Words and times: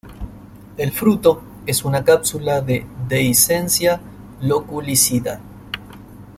El 0.77 0.91
fruto 0.93 1.43
es 1.67 1.85
una 1.85 2.03
cápsula 2.03 2.61
de 2.61 2.87
dehiscencia 3.07 4.01
loculicida. 4.41 5.39